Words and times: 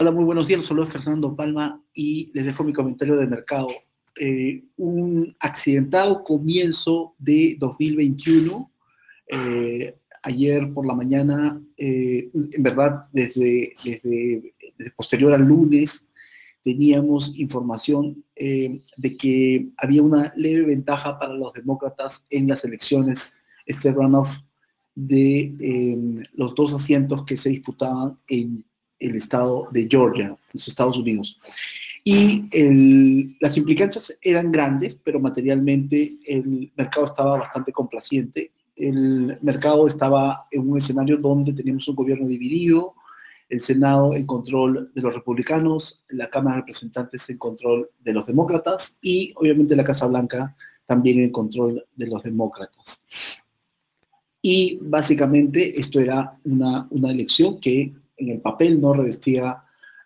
Hola, 0.00 0.12
muy 0.12 0.22
buenos 0.22 0.46
días. 0.46 0.62
Solo 0.62 0.86
Fernando 0.86 1.34
Palma 1.34 1.82
y 1.92 2.30
les 2.32 2.44
dejo 2.44 2.62
mi 2.62 2.72
comentario 2.72 3.16
de 3.16 3.26
mercado. 3.26 3.66
Eh, 4.20 4.62
un 4.76 5.34
accidentado 5.40 6.22
comienzo 6.22 7.16
de 7.18 7.56
2021. 7.58 8.70
Eh, 9.26 9.98
ayer 10.22 10.72
por 10.72 10.86
la 10.86 10.94
mañana, 10.94 11.60
eh, 11.76 12.30
en 12.32 12.62
verdad, 12.62 13.06
desde, 13.12 13.74
desde, 13.84 14.54
posterior 14.94 15.32
al 15.32 15.42
lunes, 15.42 16.06
teníamos 16.62 17.36
información 17.36 18.24
de 18.36 19.16
que 19.18 19.68
había 19.78 20.02
una 20.02 20.32
leve 20.36 20.64
ventaja 20.64 21.18
para 21.18 21.34
los 21.34 21.52
demócratas 21.54 22.24
en 22.30 22.46
las 22.46 22.64
elecciones, 22.64 23.34
este 23.66 23.90
runoff 23.90 24.30
de 24.94 26.22
los 26.34 26.54
dos 26.54 26.72
asientos 26.72 27.24
que 27.24 27.36
se 27.36 27.48
disputaban 27.48 28.16
en 28.28 28.64
el 28.98 29.14
estado 29.16 29.68
de 29.70 29.86
Georgia, 29.90 30.36
los 30.52 30.68
Estados 30.68 30.98
Unidos. 30.98 31.38
Y 32.04 33.36
las 33.40 33.56
implicancias 33.56 34.16
eran 34.22 34.50
grandes, 34.50 34.96
pero 35.04 35.20
materialmente 35.20 36.16
el 36.26 36.72
mercado 36.76 37.06
estaba 37.06 37.38
bastante 37.38 37.72
complaciente. 37.72 38.52
El 38.74 39.38
mercado 39.42 39.86
estaba 39.86 40.46
en 40.50 40.70
un 40.70 40.78
escenario 40.78 41.18
donde 41.18 41.52
teníamos 41.52 41.86
un 41.88 41.96
gobierno 41.96 42.26
dividido, 42.26 42.94
el 43.48 43.60
Senado 43.60 44.14
en 44.14 44.26
control 44.26 44.90
de 44.94 45.02
los 45.02 45.14
republicanos, 45.14 46.04
la 46.08 46.30
Cámara 46.30 46.56
de 46.56 46.62
Representantes 46.62 47.28
en 47.30 47.38
control 47.38 47.90
de 47.98 48.12
los 48.12 48.26
demócratas 48.26 48.98
y 49.02 49.32
obviamente 49.36 49.76
la 49.76 49.84
Casa 49.84 50.06
Blanca 50.06 50.54
también 50.86 51.20
en 51.20 51.30
control 51.30 51.84
de 51.94 52.06
los 52.06 52.22
demócratas. 52.22 53.04
Y 54.40 54.78
básicamente 54.80 55.78
esto 55.78 56.00
era 56.00 56.38
una, 56.44 56.86
una 56.90 57.10
elección 57.10 57.58
que 57.58 57.92
en 58.18 58.30
el 58.30 58.40
papel 58.40 58.80
no 58.80 58.92
revestía 58.92 59.62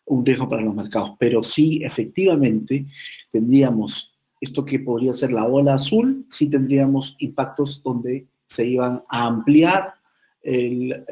un 0.07 0.25
riesgo 0.25 0.49
para 0.49 0.63
los 0.63 0.75
mercados, 0.75 1.15
pero 1.19 1.43
sí 1.43 1.81
efectivamente 1.83 2.87
tendríamos 3.31 4.13
esto 4.41 4.65
que 4.65 4.81
podría 4.81 5.13
ser 5.13 5.33
la 5.33 5.47
ola 5.47 5.75
azul, 5.75 6.27
sí 6.29 6.49
tendríamos 6.51 7.17
impactos 7.21 7.83
donde 7.83 8.27
se 8.47 8.67
iban 8.67 9.03
a 9.09 9.27
ampliar 9.27 9.95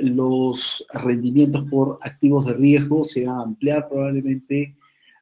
los 0.00 0.84
rendimientos 0.92 1.64
por 1.70 1.98
activos 2.00 2.46
de 2.46 2.54
riesgo, 2.54 3.04
se 3.04 3.20
iba 3.20 3.38
a 3.38 3.42
ampliar 3.42 3.88
probablemente 3.88 4.74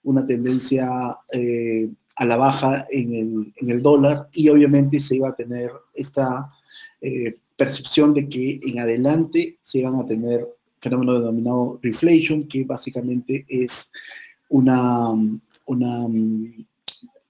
una 0.05 0.27
tendencia 0.27 0.89
eh, 1.31 1.91
a 2.17 2.25
la 2.25 2.37
baja 2.37 2.87
en 2.91 3.53
el, 3.57 3.83
dólar 3.83 4.29
y 4.33 4.49
obviamente 4.49 4.99
se 5.01 5.17
iba 5.17 5.29
a 5.29 5.37
tener 5.37 5.71
esta 5.93 6.51
eh, 7.01 7.37
percepción 7.57 8.15
de 8.15 8.29
que 8.29 8.59
en 8.63 8.79
adelante 8.79 9.59
se 9.61 9.81
iban 9.81 9.97
a 9.97 10.07
tener 10.07 10.47
fenómeno 10.81 11.19
denominado 11.19 11.79
reflation, 11.83 12.47
que 12.47 12.65
básicamente 12.65 13.45
es 13.49 13.91
una, 14.49 15.11
una 15.67 16.07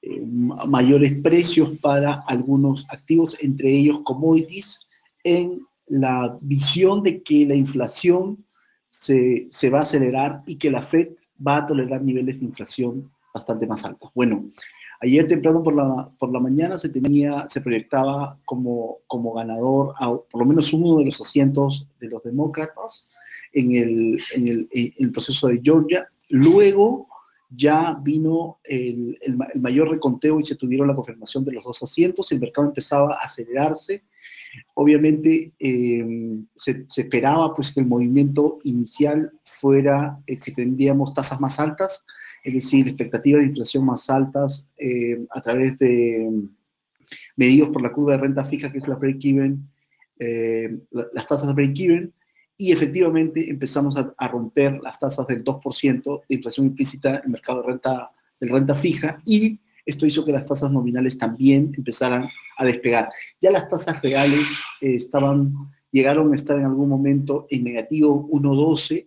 eh, 0.03 0.23
mayores 0.25 1.21
precios 1.23 1.71
para 1.81 2.23
algunos 2.27 2.87
activos, 2.91 3.37
entre 3.41 3.71
ellos 3.71 4.01
commodities, 4.05 4.87
en 5.25 5.67
la 5.87 6.39
visión 6.41 7.03
de 7.03 7.23
que 7.23 7.47
la 7.47 7.55
inflación 7.55 8.45
se, 8.91 9.49
se, 9.51 9.71
va 9.71 9.79
a 9.79 9.83
acelerar 9.83 10.43
y 10.47 10.57
que 10.57 10.71
la 10.71 10.83
Fed 10.83 11.09
va 11.45 11.59
a 11.59 11.67
tolerar 11.67 12.03
niveles 12.03 12.41
de 12.41 12.47
inflación 12.47 13.11
bastante 13.33 13.67
más 13.67 13.85
altos. 13.85 14.11
Bueno, 14.15 14.49
ayer 15.01 15.27
temprano 15.27 15.63
por 15.63 15.75
la, 15.75 16.11
por 16.19 16.33
la 16.33 16.41
mañana 16.41 16.79
se 16.79 16.89
tenía, 16.89 17.47
se 17.49 17.61
proyectaba 17.61 18.39
como, 18.45 18.99
como 19.07 19.33
ganador 19.33 19.95
a 19.99 20.09
por 20.09 20.41
lo 20.41 20.45
menos 20.45 20.73
uno 20.73 20.99
de 20.99 21.07
los 21.07 21.21
asientos 21.21 21.89
de 22.01 22.09
los 22.09 22.23
demócratas, 22.25 23.09
en 23.53 23.75
el, 23.75 24.21
en 24.35 24.69
el, 24.73 25.13
proceso 25.13 25.49
de 25.49 25.61
Georgia. 25.63 26.09
Luego 26.29 27.09
ya 27.51 27.99
vino 28.03 28.59
el, 28.65 29.19
el, 29.21 29.37
mayor 29.61 29.91
reconteo 29.91 30.39
y 30.39 30.43
se 30.43 30.57
tuvieron 30.57 30.89
la 30.89 30.95
confirmación 30.95 31.45
de 31.45 31.53
los 31.53 31.65
dos 31.65 31.83
asientos, 31.83 32.31
el 32.31 32.41
mercado 32.41 32.69
empezaba 32.69 33.15
a 33.15 33.25
acelerarse. 33.25 34.05
Obviamente 34.75 35.53
eh, 35.59 36.05
se, 36.55 36.87
esperaba 36.97 37.55
pues, 37.55 37.73
que 37.73 37.81
el 37.81 37.87
movimiento 37.87 38.59
inicial 38.65 39.33
fuera 39.45 40.19
eh, 40.27 40.39
que 40.39 40.53
tendríamos 40.53 41.15
tasas 41.15 41.41
más 41.41 41.59
altas, 41.59 42.05
es 42.45 42.55
decir, 42.55 42.87
expectativas 42.87 43.41
de 43.41 43.49
inflación 43.49 43.85
más 43.85 44.09
altas 44.11 44.73
eh, 44.79 45.25
a 45.31 45.41
través 45.41 45.79
de 45.79 46.31
medidos 47.37 47.69
por 47.71 47.83
la 47.83 47.93
curva 47.93 48.13
de 48.13 48.23
renta 48.23 48.45
fija, 48.45 48.71
que 48.71 48.79
es 48.79 48.89
la 48.89 48.97
break-even, 48.97 49.67
las 50.91 51.27
tasas 51.27 51.55
break-even, 51.55 52.13
y 52.61 52.73
efectivamente 52.73 53.49
empezamos 53.49 53.95
a, 53.97 54.29
romper 54.29 54.81
las 54.83 54.99
tasas 54.99 55.27
del 55.29 55.45
2% 55.45 56.23
de 56.29 56.35
inflación 56.35 56.67
implícita 56.67 57.11
en 57.11 57.23
el 57.25 57.31
mercado 57.31 57.63
de 57.63 57.69
renta, 57.69 58.11
de 58.41 58.49
renta 58.49 58.75
fija 58.75 59.23
y 59.25 59.61
esto 59.87 60.05
hizo 60.05 60.25
que 60.25 60.33
las 60.33 60.45
tasas 60.45 60.71
nominales 60.73 61.17
también 61.17 61.73
empezaran 61.77 62.29
a 62.59 62.65
despegar. 62.65 63.09
Ya 63.41 63.53
las 63.53 63.69
tasas 63.69 64.03
reales 64.03 64.59
eh, 64.81 64.97
estaban, 64.97 65.55
llegaron 65.93 66.33
a 66.33 66.35
estar 66.35 66.59
en 66.59 66.65
algún 66.65 66.89
momento 66.89 67.47
en 67.49 67.63
negativo 67.63 68.29
1.12 68.29 69.07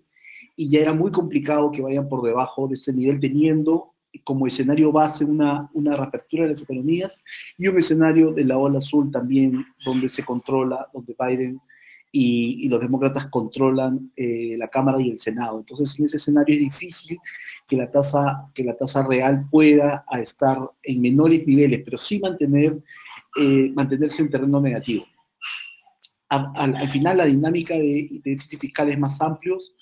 y 0.55 0.69
ya 0.69 0.79
era 0.79 0.93
muy 0.93 1.11
complicado 1.11 1.71
que 1.71 1.81
vayan 1.81 2.07
por 2.07 2.23
debajo 2.23 2.69
de 2.69 2.75
ese 2.75 2.93
nivel 2.93 3.19
teniendo 3.19 3.93
como 4.23 4.47
escenario 4.47 4.91
base 4.91 5.25
una, 5.25 5.69
una 5.73 5.95
reapertura 5.95 6.43
de 6.43 6.49
las 6.51 6.61
economías 6.63 7.23
y 7.57 7.67
un 7.67 7.77
escenario 7.77 8.31
de 8.31 8.45
la 8.45 8.57
ola 8.57 8.79
azul 8.79 9.11
también 9.11 9.65
donde 9.85 10.09
se 10.09 10.23
controla, 10.23 10.87
donde 10.93 11.15
Biden 11.19 11.61
y, 12.11 12.67
los 12.67 12.81
demócratas 12.81 13.27
controlan 13.27 14.11
eh, 14.15 14.55
la 14.57 14.67
Cámara 14.67 15.01
y 15.01 15.09
el 15.09 15.19
Senado. 15.19 15.59
Entonces, 15.59 15.97
en 15.97 16.05
ese 16.05 16.17
escenario 16.17 16.55
es 16.55 16.61
difícil 16.61 17.17
que 17.67 17.77
la 17.77 17.89
tasa, 17.89 18.49
que 18.53 18.63
la 18.63 18.75
tasa 18.75 19.05
real 19.05 19.47
pueda 19.49 20.03
estar 20.19 20.59
en 20.83 21.01
menores 21.01 21.45
niveles, 21.47 21.81
pero 21.85 21.97
sí 21.97 22.19
mantener, 22.19 22.77
eh, 23.37 23.71
mantenerse 23.73 24.21
en 24.21 24.29
terreno 24.29 24.59
negativo. 24.59 25.05
Al, 26.29 26.87
final, 26.87 27.17
la 27.17 27.25
dinámica 27.25 27.75
de, 27.75 28.21
fiscales 28.57 28.97
más 28.97 29.21
amplios 29.21 29.73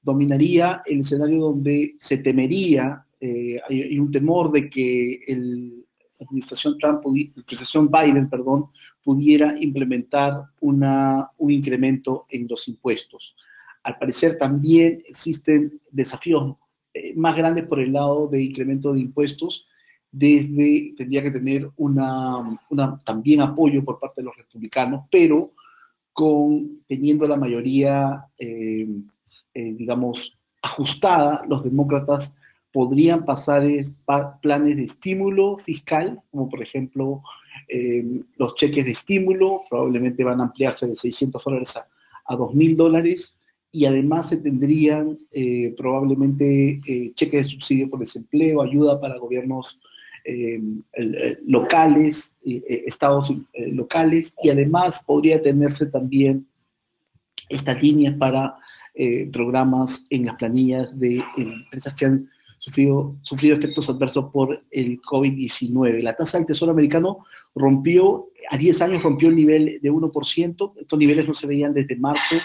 dominaría 0.00 0.80
el 0.86 1.00
escenario 1.00 1.40
donde 1.40 1.94
se 1.98 2.16
temería, 2.18 3.04
eh, 3.20 3.60
hay, 3.68 3.98
un 3.98 4.10
temor 4.10 4.50
de 4.50 4.70
que 4.70 5.20
el, 5.26 5.84
administración 6.20 6.78
Trump, 6.78 7.02
administración 7.06 7.90
Biden, 7.90 8.28
perdón, 8.28 8.66
pudiera 9.02 9.58
implementar 9.58 10.44
una, 10.60 11.28
un 11.38 11.50
incremento 11.50 12.26
en 12.30 12.46
los 12.48 12.68
impuestos. 12.68 13.36
Al 13.82 13.98
parecer 13.98 14.38
también 14.38 15.02
existen 15.06 15.80
desafíos 15.90 16.56
eh, 16.92 17.14
más 17.16 17.36
grandes 17.36 17.64
por 17.64 17.80
el 17.80 17.92
lado 17.92 18.28
de 18.28 18.42
incremento 18.42 18.92
de 18.92 19.00
impuestos, 19.00 19.66
desde 20.12 20.94
tendría 20.96 21.22
que 21.22 21.30
tener 21.30 21.70
una, 21.76 22.58
una, 22.68 23.00
también 23.04 23.40
apoyo 23.40 23.84
por 23.84 24.00
parte 24.00 24.20
de 24.20 24.26
los 24.26 24.36
republicanos, 24.36 25.04
pero 25.10 25.52
con 26.12 26.82
teniendo 26.88 27.26
la 27.28 27.36
mayoría, 27.36 28.24
eh, 28.36 28.88
eh, 29.54 29.74
digamos, 29.74 30.36
ajustada, 30.60 31.42
los 31.48 31.62
demócratas 31.62 32.34
podrían 32.72 33.24
pasar 33.24 33.62
planes 34.40 34.76
de 34.76 34.84
estímulo 34.84 35.58
fiscal, 35.58 36.20
como 36.30 36.48
por 36.48 36.62
ejemplo 36.62 37.22
eh, 37.68 38.04
los 38.36 38.54
cheques 38.54 38.84
de 38.84 38.92
estímulo, 38.92 39.62
probablemente 39.68 40.24
van 40.24 40.40
a 40.40 40.44
ampliarse 40.44 40.86
de 40.86 40.96
600 40.96 41.42
dólares 41.42 41.76
a, 41.76 41.86
a 42.26 42.36
2.000 42.36 42.76
dólares, 42.76 43.40
y 43.72 43.84
además 43.86 44.28
se 44.28 44.38
tendrían 44.38 45.18
eh, 45.30 45.74
probablemente 45.76 46.80
eh, 46.86 47.12
cheques 47.14 47.44
de 47.44 47.48
subsidio 47.50 47.90
por 47.90 48.00
desempleo, 48.00 48.62
ayuda 48.62 49.00
para 49.00 49.18
gobiernos 49.18 49.78
locales, 51.46 52.34
estados 52.44 53.32
locales, 53.54 54.34
y 54.42 54.50
además 54.50 55.02
podría 55.04 55.40
tenerse 55.40 55.86
también 55.86 56.46
estas 57.48 57.82
líneas 57.82 58.14
para 58.16 58.54
programas 59.32 60.04
en 60.10 60.26
las 60.26 60.36
planillas 60.36 60.96
de 61.00 61.24
empresas 61.38 61.94
que 61.94 62.04
han 62.04 62.28
sufrido, 62.60 63.16
sufrido 63.22 63.56
efectos 63.56 63.88
adversos 63.88 64.26
por 64.30 64.62
el 64.70 65.00
COVID-19. 65.00 66.02
La 66.02 66.14
tasa 66.14 66.36
del 66.36 66.46
Tesoro 66.46 66.72
americano 66.72 67.24
rompió, 67.54 68.28
a 68.50 68.58
10 68.58 68.82
años 68.82 69.02
rompió 69.02 69.30
el 69.30 69.36
nivel 69.36 69.80
de 69.82 69.90
1%, 69.90 70.72
estos 70.76 70.98
niveles 70.98 71.26
no 71.26 71.32
se 71.32 71.46
veían 71.46 71.72
desde 71.72 71.96
marzo 71.96 72.36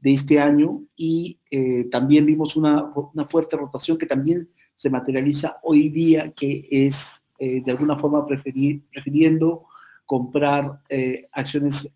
de 0.00 0.12
este 0.12 0.40
año 0.40 0.82
y 0.96 1.38
eh, 1.52 1.84
también 1.84 2.26
vimos 2.26 2.56
una, 2.56 2.92
una, 3.14 3.28
fuerte 3.28 3.56
rotación 3.56 3.96
que 3.96 4.06
también 4.06 4.48
se 4.74 4.90
materializa 4.90 5.58
hoy 5.62 5.88
día, 5.88 6.32
que 6.32 6.66
es 6.68 7.22
eh, 7.38 7.62
de 7.64 7.70
alguna 7.70 7.96
forma 7.96 8.26
preferir, 8.26 8.82
prefiriendo 8.90 9.66
comprar 10.04 10.80
eh, 10.88 11.26
acciones 11.30 11.88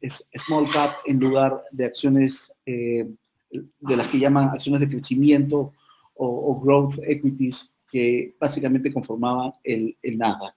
small 0.47 0.71
cap 0.71 0.99
en 1.07 1.19
lugar 1.19 1.61
de 1.73 1.87
acciones 1.87 2.53
de 2.65 3.97
las 3.97 4.07
que 4.07 4.21
llaman 4.21 4.51
acciones 4.51 4.81
de 4.81 4.89
crecimiento 4.89 5.73
o, 6.17 6.61
growth 6.61 6.99
equities 7.07 7.77
que 7.91 8.35
básicamente 8.41 8.93
conformaban 8.93 9.53
el, 9.63 9.97
el 10.03 10.19
Nasdaq. 10.19 10.55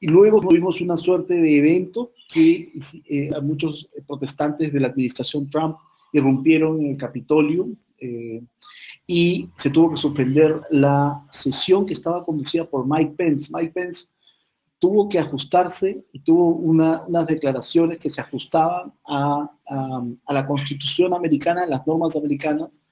Y 0.00 0.08
luego 0.08 0.40
tuvimos 0.40 0.80
una 0.80 0.96
suerte 0.96 1.34
de 1.34 1.56
evento 1.56 2.12
que 2.28 2.72
eh, 3.08 3.30
a 3.34 3.40
muchos 3.40 3.88
protestantes 4.06 4.72
de 4.72 4.80
la 4.80 4.88
administración 4.88 5.48
Trump 5.48 5.76
irrumpieron 6.12 6.80
en 6.80 6.90
el 6.92 6.96
Capitolio, 6.96 7.68
eh, 8.00 8.42
y 9.06 9.48
se 9.56 9.70
tuvo 9.70 9.90
que 9.90 9.96
suspender 9.96 10.60
la 10.70 11.24
sesión 11.30 11.86
que 11.86 11.94
estaba 11.94 12.24
conducida 12.24 12.68
por 12.68 12.86
Mike 12.86 13.14
Pence. 13.16 13.50
Mike 13.52 13.72
Pence 13.72 14.08
tuvo 14.78 15.08
que 15.08 15.18
ajustarse 15.18 16.04
y 16.12 16.20
tuvo 16.20 16.48
unas 16.48 17.26
declaraciones 17.26 17.98
que 17.98 18.10
se 18.10 18.20
ajustaban 18.20 18.92
a, 19.06 19.50
la 20.28 20.46
constitución 20.46 21.14
americana, 21.14 21.62
a 21.62 21.66
las 21.66 21.86
normas 21.86 22.14
americanas, 22.16 22.82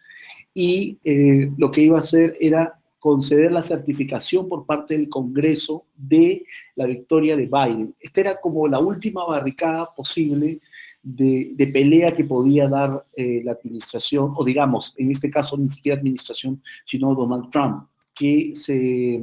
y 0.59 0.99
eh, 1.05 1.53
lo 1.59 1.71
que 1.71 1.83
iba 1.83 1.99
a 1.99 2.01
hacer 2.01 2.33
era 2.41 2.81
conceder 2.99 3.53
la 3.53 3.61
certificación 3.61 4.49
por 4.49 4.65
parte 4.65 4.97
del 4.97 5.11
Congreso 5.11 5.85
de 5.95 6.47
la 6.77 6.87
victoria 6.87 7.37
de 7.37 7.45
Biden. 7.45 7.95
Esta 8.01 8.23
era 8.23 8.41
como 8.41 8.67
la 8.67 8.79
última 8.79 9.27
barricada 9.27 9.95
posible 9.95 10.63
de, 11.03 11.71
pelea 11.71 12.11
que 12.15 12.25
podía 12.25 12.69
dar 12.69 13.05
eh, 13.15 13.43
la 13.45 13.53
administración, 13.53 14.33
o 14.35 14.43
digamos, 14.43 14.95
en 14.97 15.11
este 15.11 15.31
caso 15.31 15.59
ni 15.59 15.69
siquiera 15.69 15.99
administración, 15.99 16.63
sino 16.87 17.15
Donald 17.15 17.51
Trump, 17.51 17.89
que 18.15 18.55
se 18.55 19.17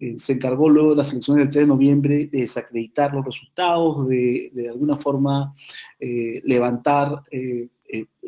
eh, 0.00 0.18
se 0.18 0.32
encargó 0.32 0.68
luego 0.68 0.90
de 0.90 0.96
las 0.96 1.12
elecciones 1.12 1.44
del 1.44 1.52
3 1.52 1.62
de 1.62 1.68
noviembre 1.68 2.26
de 2.26 2.40
desacreditar 2.40 3.14
los 3.14 3.24
resultados, 3.24 4.08
de, 4.08 4.50
de 4.52 4.68
alguna 4.68 4.96
forma 4.96 5.54
levantar, 5.98 7.22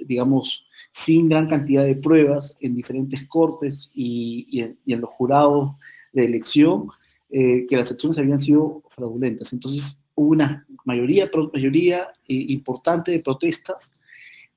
digamos, 0.07 0.68
sin 1.05 1.29
gran 1.29 1.49
cantidad 1.49 1.85
de 1.85 1.97
pruebas 1.97 2.57
en 2.61 2.75
diferentes 2.75 3.27
cortes 3.29 3.91
y, 3.95 4.61
en, 4.61 5.01
los 5.01 5.11
jurados 5.11 5.73
de 6.13 6.25
elección, 6.25 6.89
que 7.31 7.67
las 7.71 7.91
elecciones 7.91 8.19
habían 8.19 8.39
sido 8.39 8.83
fraudulentas. 8.91 9.53
Entonces 9.53 10.01
hubo 10.15 10.31
una 10.31 10.67
mayoría, 10.85 11.31
mayoría 11.53 12.09
importante 12.27 13.13
de 13.13 13.21
protestas 13.21 13.93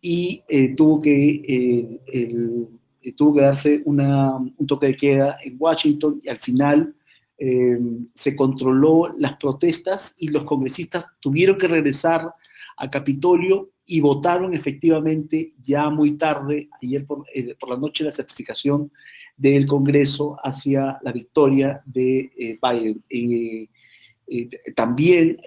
y 0.01 0.43
tuvo 0.75 0.99
que 1.01 1.99
tuvo 3.15 3.35
que 3.35 3.41
darse 3.41 3.81
un 3.85 4.55
toque 4.67 4.87
de 4.87 4.95
queda 4.95 5.37
en 5.43 5.57
Washington 5.59 6.19
y 6.23 6.29
al 6.29 6.39
final 6.39 6.95
eh, 7.37 7.79
se 8.13 8.35
controló 8.35 9.09
las 9.17 9.37
protestas 9.37 10.13
y 10.19 10.27
los 10.27 10.43
congresistas 10.43 11.07
tuvieron 11.19 11.57
que 11.57 11.67
regresar 11.67 12.31
a 12.77 12.89
Capitolio 12.91 13.71
y 13.91 13.99
votaron 13.99 14.53
efectivamente 14.53 15.53
ya 15.61 15.89
muy 15.89 16.13
tarde, 16.13 16.69
ayer 16.81 17.05
por, 17.05 17.25
eh, 17.35 17.57
la 17.67 17.75
noche, 17.75 18.05
la 18.05 18.13
certificación 18.13 18.89
del 19.35 19.65
Congreso 19.65 20.37
hacia 20.41 20.97
la 21.01 21.11
victoria 21.11 21.81
de 21.85 22.31
eh, 22.37 22.57
Biden. 22.61 23.03
también 24.77 25.37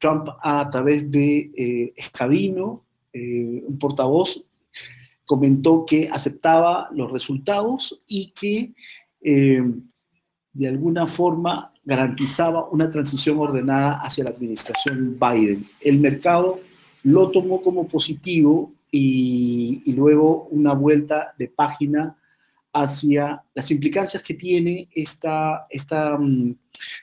Trump 0.00 0.28
a 0.42 0.68
través 0.68 1.08
de 1.08 1.92
Escabino, 1.94 2.84
un 3.14 3.78
portavoz, 3.78 4.44
comentó 5.24 5.86
que 5.86 6.08
aceptaba 6.10 6.88
los 6.90 7.12
resultados 7.12 8.02
y 8.08 8.32
que 8.32 8.72
de 10.56 10.68
alguna 10.68 11.06
forma 11.06 11.72
garantizaba 11.84 12.68
una 12.70 12.90
transición 12.90 13.38
ordenada 13.38 14.00
hacia 14.00 14.24
la 14.24 14.30
administración 14.30 15.18
Biden. 15.20 15.66
El 15.80 16.00
mercado 16.00 16.60
lo 17.02 17.30
tomó 17.30 17.62
como 17.62 17.86
positivo 17.86 18.72
y, 18.90 19.92
luego 19.92 20.48
una 20.50 20.72
vuelta 20.72 21.34
de 21.38 21.48
página 21.48 22.16
hacia 22.72 23.42
las 23.54 23.70
implicancias 23.70 24.22
que 24.22 24.34
tiene 24.34 24.88
esta, 24.94 25.66
esta 25.68 26.16
mm, 26.18 26.54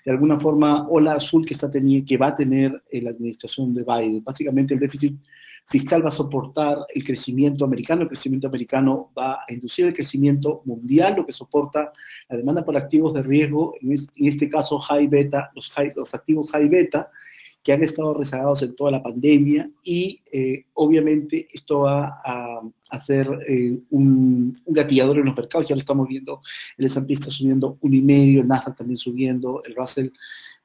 de 0.06 0.12
alguna 0.12 0.40
forma, 0.40 0.88
ola 0.88 1.14
azul 1.14 1.46
que, 1.46 1.54
está 1.54 1.70
que 1.72 2.18
va 2.18 2.28
a 2.28 2.36
tener 2.36 2.84
la 2.92 3.12
administración 3.12 3.74
de 3.74 3.84
Biden. 3.84 4.24
Básicamente 4.24 4.74
el 4.74 4.80
déficit 4.80 5.16
fiscal 5.68 6.04
va 6.04 6.10
a 6.10 6.12
soportar 6.12 6.86
el 6.94 7.04
crecimiento 7.04 7.66
americano, 7.66 8.04
el 8.04 8.08
crecimiento 8.08 8.48
americano 8.48 9.12
va 9.18 9.40
a 9.48 9.54
inducir 9.54 9.86
el 9.86 9.94
crecimiento 9.94 10.62
mundial, 10.66 11.16
lo 11.18 11.26
que 11.26 11.32
soporta 11.32 11.92
la 12.30 12.38
demanda 12.38 12.64
por 12.64 12.78
activos 12.78 13.14
de 13.14 13.24
riesgo, 13.24 13.74
en 13.82 14.28
este, 14.28 14.50
caso 14.50 14.80
high 14.80 15.08
beta, 15.08 15.52
los, 15.56 15.72
los 15.96 16.14
activos 16.14 16.52
high 16.52 16.70
beta, 16.70 17.08
que 17.64 17.72
han 17.72 17.82
estado 17.82 18.14
rezagados 18.14 18.62
en 18.62 18.76
toda 18.76 18.92
la 18.92 19.02
pandemia 19.02 19.70
y 19.84 20.20
eh, 20.34 20.66
obviamente 20.74 21.48
esto 21.54 21.80
va 21.80 22.20
a 22.24 22.62
hacer 22.90 23.26
eh, 23.48 23.80
un, 23.90 24.56
un, 24.66 24.74
gatillador 24.74 25.18
en 25.18 25.26
los 25.26 25.36
mercados, 25.36 25.70
ya 25.70 25.76
lo 25.76 25.80
estamos 25.80 26.10
viendo, 26.10 26.42
el 26.78 26.86
S&P 26.86 27.14
está 27.14 27.32
subiendo 27.32 27.78
un 27.80 27.94
y 27.94 28.02
medio, 28.02 28.42
el 28.42 28.50
Nasdaq 28.50 28.76
también 28.76 28.98
subiendo, 28.98 29.64
el 29.64 29.76
Russell 29.76 30.10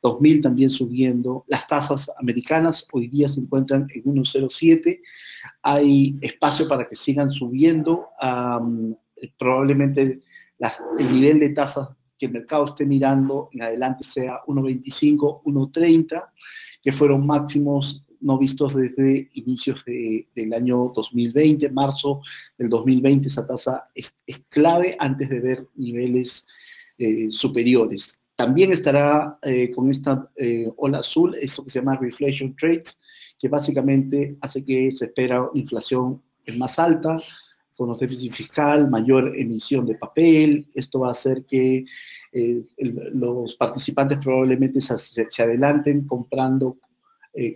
2000 0.03 0.43
también 0.43 0.71
subiendo, 0.71 1.45
las 1.49 1.67
tasas 1.67 2.11
americanas 2.19 2.87
hoy 2.93 3.09
día 3.09 3.29
se 3.29 3.41
encuentran 3.41 3.87
en 3.95 4.05
1,07, 4.05 5.01
hay 5.63 6.17
espacio 6.21 6.69
para 6.69 6.89
que 6.89 6.95
sigan 6.95 7.29
subiendo, 7.29 8.09
probablemente 9.39 10.21
el 10.99 11.13
nivel 11.13 11.41
de 11.41 11.51
tasas 11.51 11.89
que 12.19 12.27
el 12.27 12.33
mercado 12.33 12.65
esté 12.65 12.85
mirando 12.85 13.49
en 13.53 13.63
adelante 13.63 14.05
sea 14.05 14.41
1,25, 14.47 15.43
1,30, 15.45 16.25
que 16.83 16.93
fueron 16.93 17.27
máximos 17.27 18.05
no 18.21 18.39
vistos 18.39 18.75
desde 18.75 19.29
inicios 19.35 19.85
del 19.85 20.53
año 20.53 20.91
2020, 20.95 21.71
marzo 21.71 22.21
del 22.57 22.69
2020, 22.69 23.29
esa 23.29 23.47
tasa 23.47 23.89
es, 23.95 24.13
clave 24.49 24.97
antes 24.99 25.29
de 25.29 25.41
ver 25.41 25.69
niveles 25.77 26.47
eh, 26.99 27.29
superiores. 27.31 28.18
También 28.39 28.73
estará 28.73 29.37
eh, 29.43 29.69
con 29.73 29.91
esta 29.91 30.31
eh, 30.37 30.71
ola 30.77 31.01
azul, 31.01 31.35
eso 31.41 31.65
que 31.65 31.71
se 31.71 31.81
llama 31.81 31.97
reflation 31.97 32.55
trades, 32.55 33.01
que 33.37 33.49
básicamente 33.49 34.37
hace 34.41 34.65
que 34.65 34.93
se 34.93 35.07
espera 35.07 35.51
inflación 35.55 36.23
más 36.57 36.79
alta, 36.79 37.19
con 37.77 37.89
los 37.89 37.99
déficit 37.99 38.33
fiscal, 38.33 38.89
mayor 38.89 39.37
emisión 39.37 39.85
de 39.87 39.97
papel. 39.97 40.69
Esto 40.73 41.01
va 41.01 41.09
a 41.09 41.11
hacer 41.11 41.47
que 41.47 41.85
eh, 42.33 42.63
los 42.77 43.57
participantes 43.57 44.19
probablemente 44.19 44.81
se, 44.81 45.43
adelanten 45.43 46.07
comprando 46.07 46.77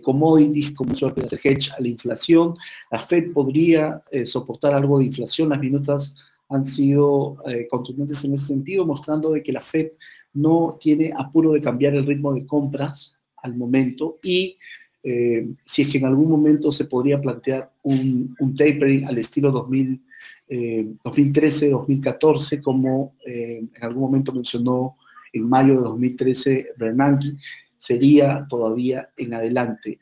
commodities 0.01 0.71
como 0.71 0.93
suerte 0.93 1.21
de 1.21 1.39
hedge 1.41 1.71
a 1.71 1.79
la 1.79 1.87
inflación. 1.87 2.55
La 2.91 2.99
Fed 2.99 3.31
podría 3.31 4.03
soportar 4.25 4.73
algo 4.73 4.99
de 4.99 5.05
inflación. 5.05 5.49
Las 5.49 5.59
minutas 5.59 6.15
han 6.49 6.65
sido 6.65 7.37
contundentes 7.69 8.23
en 8.23 8.33
ese 8.33 8.47
sentido, 8.47 8.85
mostrando 8.85 9.31
de 9.31 9.41
que 9.41 9.51
la 9.51 9.61
Fed 9.61 9.91
no 10.33 10.77
tiene 10.79 11.11
apuro 11.15 11.53
de 11.53 11.61
cambiar 11.61 11.95
el 11.95 12.05
ritmo 12.05 12.33
de 12.33 12.45
compras 12.45 13.19
al 13.37 13.55
momento 13.55 14.17
y 14.23 14.57
eh, 15.05 15.45
si 15.65 15.81
es 15.81 15.89
que 15.89 15.97
en 15.97 16.05
algún 16.05 16.29
momento 16.29 16.71
se 16.71 16.85
podría 16.85 17.19
plantear 17.19 17.73
un, 17.83 18.33
tapering 18.57 19.05
al 19.05 19.17
estilo 19.17 19.51
2013-2014, 19.69 22.53
eh, 22.53 22.61
como 22.61 23.17
eh, 23.25 23.65
en 23.75 23.83
algún 23.83 24.03
momento 24.03 24.31
mencionó 24.31 24.95
en 25.33 25.49
mayo 25.49 25.73
de 25.73 25.81
2013 25.81 26.69
Bernanke, 26.77 27.33
sería 27.77 28.45
todavía 28.47 29.09
en 29.17 29.33
adelante. 29.33 29.99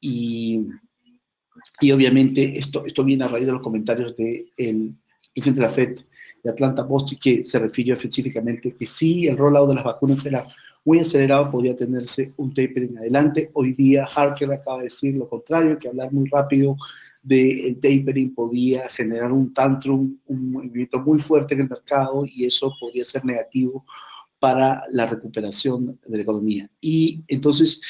Y, 0.00 0.66
y, 1.80 1.92
obviamente 1.92 2.58
esto, 2.58 2.84
esto 2.84 3.04
viene 3.04 3.24
a 3.24 3.28
raíz 3.28 3.46
de 3.46 3.52
los 3.52 3.62
comentarios 3.62 4.14
del 4.16 4.50
de 4.58 4.92
presidente 5.34 5.60
de 5.60 5.66
la 5.66 5.72
FED, 5.72 6.00
de 6.42 6.50
Atlanta 6.50 6.86
Post 6.86 7.14
que 7.20 7.44
se 7.44 7.58
refirió 7.58 7.94
específicamente 7.94 8.74
que 8.76 8.86
si 8.86 9.26
el 9.26 9.36
rollout 9.36 9.68
de 9.68 9.74
las 9.74 9.84
vacunas 9.84 10.24
era 10.26 10.46
muy 10.84 11.00
acelerado, 11.00 11.50
podría 11.50 11.74
tenerse 11.74 12.32
un 12.36 12.52
tapering 12.52 12.98
adelante. 12.98 13.50
Hoy 13.54 13.72
día 13.72 14.06
Harker 14.14 14.52
acaba 14.52 14.78
de 14.78 14.84
decir 14.84 15.14
lo 15.16 15.28
contrario, 15.28 15.78
que 15.78 15.88
hablar 15.88 16.12
muy 16.12 16.28
rápido 16.28 16.76
del 17.22 17.76
tapering 17.76 18.34
podía 18.34 18.86
generar 18.90 19.32
un 19.32 19.54
tantrum, 19.54 20.18
un 20.26 20.52
movimiento 20.52 21.00
muy 21.00 21.18
fuerte 21.18 21.54
en 21.54 21.62
el 21.62 21.70
mercado 21.70 22.26
y 22.26 22.44
eso 22.44 22.74
podría 22.78 23.02
ser 23.04 23.24
negativo 23.24 23.84
para 24.38 24.84
la 24.90 25.06
recuperación 25.06 25.98
de 26.06 26.16
la 26.18 26.22
economía. 26.22 26.70
Y 26.82 27.24
entonces, 27.28 27.80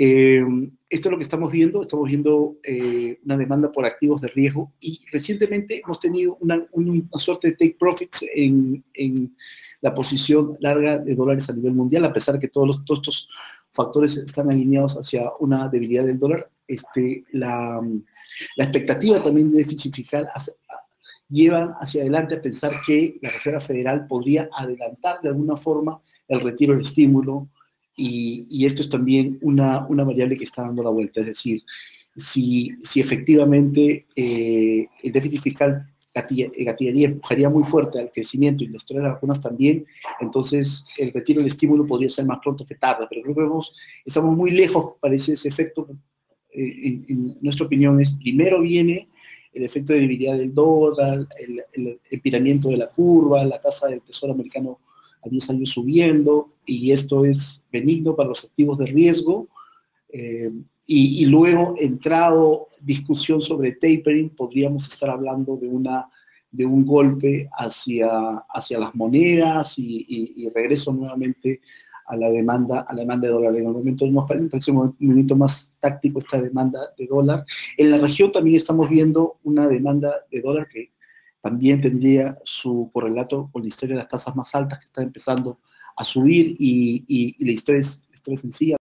eh, 0.00 0.44
esto 0.88 1.08
es 1.08 1.10
lo 1.10 1.18
que 1.18 1.24
estamos 1.24 1.50
viendo, 1.50 1.82
estamos 1.82 2.06
viendo 2.06 2.56
eh, 2.62 3.18
una 3.24 3.36
demanda 3.36 3.72
por 3.72 3.84
activos 3.84 4.20
de 4.20 4.28
riesgo 4.28 4.72
y 4.78 5.00
recientemente 5.12 5.82
hemos 5.84 5.98
tenido 5.98 6.38
una, 6.40 6.64
suerte 7.14 7.48
de 7.48 7.54
take 7.54 7.76
profits 7.76 8.24
en, 8.32 8.84
la 9.80 9.94
posición 9.94 10.56
larga 10.60 10.98
de 10.98 11.14
dólares 11.14 11.50
a 11.50 11.52
nivel 11.52 11.72
mundial, 11.72 12.04
a 12.04 12.12
pesar 12.12 12.34
de 12.34 12.40
que 12.40 12.48
todos, 12.48 12.66
los, 12.66 12.84
todos 12.84 13.00
estos 13.00 13.28
factores 13.72 14.16
están 14.16 14.50
alineados 14.50 14.94
hacia 14.94 15.30
una 15.40 15.68
debilidad 15.68 16.04
del 16.04 16.18
dólar. 16.18 16.48
Este, 16.66 17.24
la, 17.32 17.80
expectativa 18.56 19.22
también 19.22 19.50
de 19.50 19.58
déficit 19.58 19.94
fiscal 19.94 20.28
lleva 21.28 21.74
hacia 21.80 22.02
adelante 22.02 22.36
a 22.36 22.42
pensar 22.42 22.72
que 22.86 23.18
la 23.20 23.30
Reserva 23.30 23.60
Federal 23.60 24.06
podría 24.06 24.48
adelantar 24.52 25.20
de 25.22 25.28
alguna 25.28 25.56
forma 25.56 26.00
el 26.28 26.40
retiro 26.40 26.72
del 26.72 26.82
estímulo, 26.82 27.48
y, 27.98 28.64
esto 28.64 28.82
es 28.82 28.88
también 28.88 29.38
una, 29.42 29.80
variable 29.80 30.36
que 30.36 30.44
está 30.44 30.62
dando 30.62 30.84
la 30.84 30.90
vuelta, 30.90 31.20
es 31.20 31.26
decir, 31.26 31.62
si, 32.16 32.72
efectivamente 32.94 34.06
eh, 34.14 34.86
el 35.02 35.12
déficit 35.12 35.42
fiscal 35.42 35.86
gatillaría, 36.14 37.08
empujaría 37.08 37.50
muy 37.50 37.64
fuerte 37.64 37.98
al 37.98 38.10
crecimiento 38.12 38.64
y 38.64 38.68
de 38.68 38.74
las 39.02 39.12
vacunas 39.14 39.40
también, 39.40 39.84
entonces 40.20 40.86
el 40.96 41.12
retiro 41.12 41.40
del 41.40 41.50
estímulo 41.50 41.86
podría 41.86 42.08
ser 42.08 42.24
más 42.24 42.38
pronto 42.40 42.64
que 42.64 42.76
tarde, 42.76 43.06
pero 43.10 43.22
creo 43.22 43.34
que 43.34 43.42
vemos, 43.42 43.74
estamos 44.04 44.36
muy 44.36 44.52
lejos, 44.52 44.94
parece 45.00 45.32
ese 45.32 45.48
efecto, 45.48 45.88
eh, 46.52 47.02
en, 47.08 47.36
nuestra 47.40 47.66
opinión 47.66 48.00
es, 48.00 48.12
primero 48.12 48.60
viene 48.60 49.08
el 49.52 49.64
efecto 49.64 49.92
de 49.92 50.00
debilidad 50.00 50.36
del 50.36 50.54
dólar, 50.54 51.26
el, 51.38 51.64
el 51.72 52.22
de 52.22 52.76
la 52.76 52.88
curva, 52.88 53.44
la 53.44 53.60
tasa 53.60 53.88
del 53.88 54.02
tesoro 54.02 54.34
americano 54.34 54.78
a 55.24 55.28
10 55.28 55.50
años 55.50 55.70
subiendo, 55.70 56.54
y 56.66 56.92
esto 56.92 57.24
es 57.24 57.64
benigno 57.72 58.14
para 58.14 58.30
los 58.30 58.44
activos 58.44 58.78
de 58.78 58.86
riesgo. 58.86 59.48
Eh, 60.10 60.50
y, 60.86 61.22
y, 61.22 61.26
luego, 61.26 61.74
entrado 61.78 62.68
discusión 62.80 63.42
sobre 63.42 63.72
tapering, 63.72 64.30
podríamos 64.30 64.90
estar 64.90 65.10
hablando 65.10 65.56
de, 65.56 65.68
una, 65.68 66.08
de 66.50 66.64
un 66.64 66.86
golpe 66.86 67.48
hacia, 67.52 68.08
hacia 68.48 68.78
las 68.78 68.94
monedas 68.94 69.78
y, 69.78 70.06
y, 70.08 70.44
y 70.44 70.48
regreso 70.48 70.92
nuevamente 70.92 71.60
a 72.08 72.16
la 72.16 72.30
demanda, 72.30 72.80
a 72.80 72.94
la 72.94 73.00
demanda 73.00 73.28
de 73.28 73.34
dólar. 73.34 73.54
En 73.54 73.66
el 73.66 73.72
momento 73.72 74.06
nos 74.06 74.26
parece 74.26 74.70
un 74.70 74.96
momento 74.98 75.36
más 75.36 75.74
táctico 75.78 76.18
esta 76.18 76.40
demanda 76.40 76.80
de 76.96 77.06
dólar. 77.06 77.44
En 77.76 77.90
la 77.90 77.98
región 77.98 78.32
también 78.32 78.56
estamos 78.56 78.88
viendo 78.88 79.38
una 79.44 79.66
demanda 79.68 80.14
de 80.30 80.40
dólar 80.40 80.68
que 80.68 80.92
también 81.40 81.80
tendría 81.80 82.38
su 82.44 82.90
correlato 82.92 83.48
con 83.52 83.62
la 83.62 83.68
historia 83.68 83.94
de 83.94 84.02
las 84.02 84.08
tasas 84.08 84.34
más 84.34 84.54
altas 84.54 84.80
que 84.80 84.86
está 84.86 85.02
empezando 85.02 85.60
a 85.96 86.04
subir 86.04 86.56
y 86.58 87.36
la, 87.44 87.52
historia 87.52 87.80
es, 87.80 88.06
la 88.08 88.14
historia 88.14 88.34
es 88.34 88.40
sencilla. 88.40 88.76